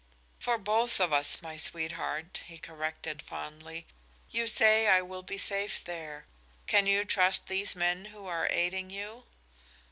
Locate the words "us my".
1.13-1.57